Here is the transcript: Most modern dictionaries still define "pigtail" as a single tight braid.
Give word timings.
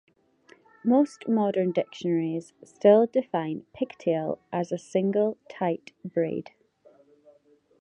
Most 0.83 1.27
modern 1.27 1.71
dictionaries 1.73 2.53
still 2.63 3.05
define 3.05 3.67
"pigtail" 3.71 4.39
as 4.51 4.71
a 4.71 4.79
single 4.79 5.37
tight 5.47 5.91
braid. 6.03 6.49